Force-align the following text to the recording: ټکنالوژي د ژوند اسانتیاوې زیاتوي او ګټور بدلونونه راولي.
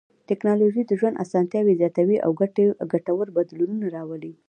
ټکنالوژي 0.29 0.83
د 0.85 0.91
ژوند 0.99 1.21
اسانتیاوې 1.25 1.73
زیاتوي 1.81 2.17
او 2.25 2.31
ګټور 2.93 3.27
بدلونونه 3.37 3.85
راولي. 3.95 4.33